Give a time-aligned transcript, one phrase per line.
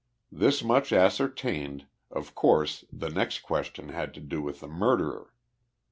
[0.31, 5.31] This much ascertained, of course, the next question had to do with the murderer.